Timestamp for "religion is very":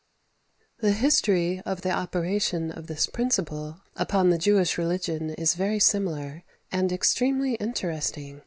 4.75-5.77